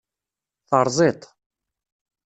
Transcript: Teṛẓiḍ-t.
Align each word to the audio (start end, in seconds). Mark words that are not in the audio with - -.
Teṛẓiḍ-t. 0.69 1.21